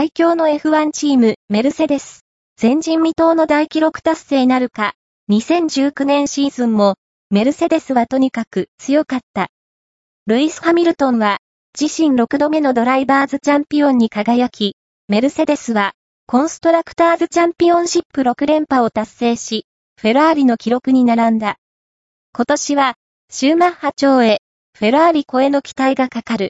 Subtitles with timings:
[0.00, 2.24] 最強の F1 チーム、メルセデス。
[2.58, 4.94] 前人未到の大記録達成なるか。
[5.28, 6.94] 2019年シーズンも、
[7.28, 9.48] メルセデスはとにかく強かった。
[10.26, 11.36] ルイス・ハミルトンは、
[11.78, 14.74] 自身6度目のドライバーズチャンピオンに輝き、
[15.08, 15.92] メルセデスは、
[16.26, 19.66] コンストラクターズチャンピオンシップ6連覇を達成し、
[20.00, 21.56] フェラーリの記録に並んだ。
[22.32, 22.94] 今年は、
[23.30, 24.40] シューマッハ超へ、
[24.78, 26.48] フェラーリ超えの期待がかかる。